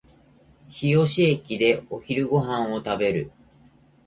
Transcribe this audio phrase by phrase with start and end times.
[0.67, 3.31] 日吉駅でお昼ご飯を食べる